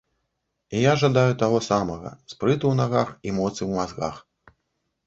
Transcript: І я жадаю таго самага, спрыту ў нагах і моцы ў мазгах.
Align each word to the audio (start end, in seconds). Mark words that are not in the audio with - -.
І 0.77 0.79
я 0.83 0.93
жадаю 1.01 1.33
таго 1.43 1.59
самага, 1.69 2.13
спрыту 2.35 2.61
ў 2.69 2.75
нагах 2.81 3.09
і 3.31 3.39
моцы 3.39 3.61
ў 3.61 3.71
мазгах. 3.79 4.15